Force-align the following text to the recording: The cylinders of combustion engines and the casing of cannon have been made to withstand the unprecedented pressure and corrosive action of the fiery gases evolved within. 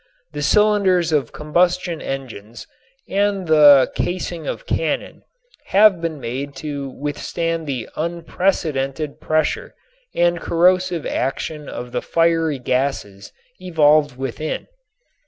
The 0.33 0.41
cylinders 0.41 1.11
of 1.11 1.31
combustion 1.31 2.01
engines 2.01 2.65
and 3.07 3.45
the 3.45 3.91
casing 3.93 4.47
of 4.47 4.65
cannon 4.65 5.21
have 5.65 6.01
been 6.01 6.19
made 6.19 6.55
to 6.55 6.89
withstand 6.89 7.67
the 7.67 7.87
unprecedented 7.95 9.19
pressure 9.21 9.75
and 10.15 10.41
corrosive 10.41 11.05
action 11.05 11.69
of 11.69 11.91
the 11.91 12.01
fiery 12.01 12.57
gases 12.57 13.31
evolved 13.59 14.17
within. 14.17 14.65